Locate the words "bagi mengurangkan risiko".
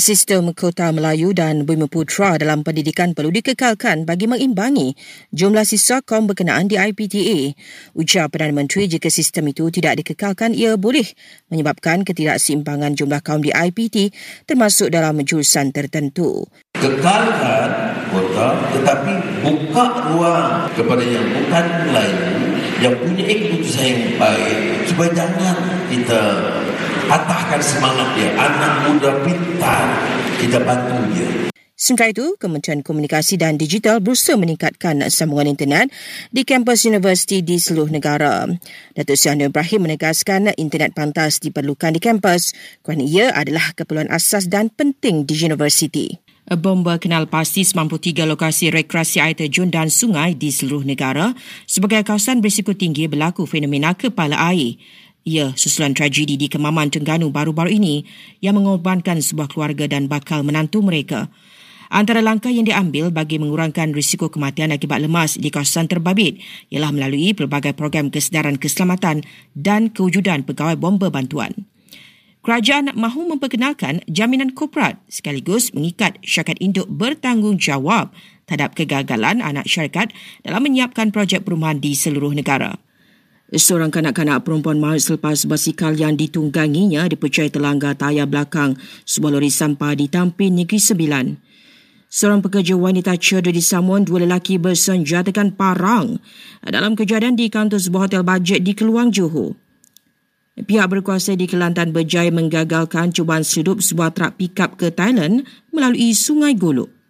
63.14-64.26